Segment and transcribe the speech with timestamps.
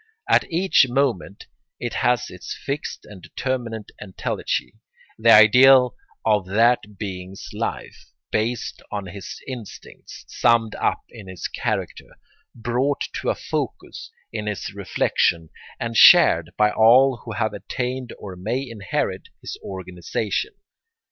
[0.27, 1.45] At each moment
[1.79, 4.79] it has its fixed and determinate entelechy,
[5.19, 12.17] the ideal of that being's life, based on his instincts, summed up in his character,
[12.55, 18.35] brought to a focus in his reflection, and shared by all who have attained or
[18.35, 20.53] may inherit his organisation.